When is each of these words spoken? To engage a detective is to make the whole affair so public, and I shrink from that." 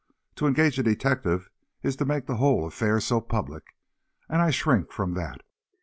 To 0.37 0.47
engage 0.47 0.79
a 0.79 0.81
detective 0.83 1.51
is 1.83 1.95
to 1.97 2.05
make 2.05 2.25
the 2.25 2.37
whole 2.37 2.65
affair 2.65 2.99
so 2.99 3.21
public, 3.21 3.75
and 4.27 4.41
I 4.41 4.49
shrink 4.49 4.91
from 4.91 5.13
that." 5.13 5.43